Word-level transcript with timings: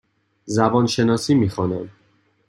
زبان 0.45 0.87
شناسی 0.87 1.33
می 1.35 1.49
خوانم. 1.49 1.89